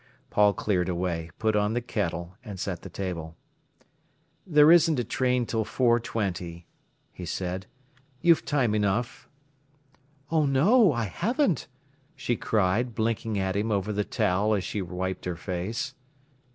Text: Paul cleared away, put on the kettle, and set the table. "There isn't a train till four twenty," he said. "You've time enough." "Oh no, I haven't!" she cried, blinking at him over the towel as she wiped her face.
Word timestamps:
Paul 0.31 0.53
cleared 0.55 0.89
away, 0.89 1.29
put 1.37 1.55
on 1.55 1.73
the 1.73 1.79
kettle, 1.79 2.35
and 2.43 2.59
set 2.59 2.81
the 2.81 2.89
table. 2.89 3.37
"There 4.47 4.71
isn't 4.71 4.97
a 4.97 5.03
train 5.03 5.45
till 5.45 5.63
four 5.63 5.99
twenty," 5.99 6.65
he 7.13 7.23
said. 7.23 7.67
"You've 8.19 8.43
time 8.43 8.73
enough." 8.73 9.29
"Oh 10.31 10.47
no, 10.47 10.91
I 10.91 11.03
haven't!" 11.05 11.67
she 12.15 12.35
cried, 12.35 12.95
blinking 12.95 13.37
at 13.37 13.55
him 13.55 13.71
over 13.71 13.93
the 13.93 14.03
towel 14.03 14.55
as 14.55 14.63
she 14.63 14.81
wiped 14.81 15.25
her 15.25 15.35
face. 15.37 15.93